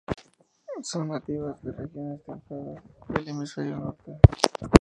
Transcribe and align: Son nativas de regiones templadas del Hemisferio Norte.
Son 0.81 1.09
nativas 1.09 1.61
de 1.61 1.73
regiones 1.73 2.23
templadas 2.25 2.81
del 3.09 3.27
Hemisferio 3.29 3.77
Norte. 3.77 4.19